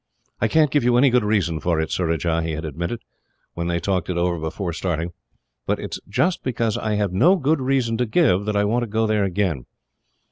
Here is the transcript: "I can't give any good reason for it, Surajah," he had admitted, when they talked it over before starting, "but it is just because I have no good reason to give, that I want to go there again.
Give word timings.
"I 0.39 0.47
can't 0.47 0.71
give 0.71 0.83
any 0.83 1.11
good 1.11 1.23
reason 1.23 1.59
for 1.59 1.79
it, 1.79 1.91
Surajah," 1.91 2.41
he 2.43 2.53
had 2.53 2.65
admitted, 2.65 3.03
when 3.53 3.67
they 3.67 3.79
talked 3.79 4.09
it 4.09 4.17
over 4.17 4.39
before 4.39 4.73
starting, 4.73 5.11
"but 5.67 5.77
it 5.79 5.93
is 5.93 5.99
just 6.09 6.41
because 6.41 6.75
I 6.75 6.95
have 6.95 7.13
no 7.13 7.35
good 7.35 7.61
reason 7.61 7.99
to 7.99 8.07
give, 8.07 8.45
that 8.45 8.55
I 8.57 8.65
want 8.65 8.81
to 8.81 8.87
go 8.87 9.05
there 9.05 9.25
again. 9.25 9.65